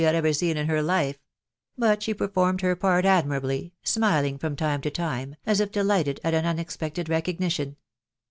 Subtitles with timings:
[0.01, 1.19] had ever seen in her life;
[1.77, 6.19] but she performed her part ad mirably, smiting from time 4o time, >«*& if delighted
[6.23, 7.75] at fin unexpected recognition.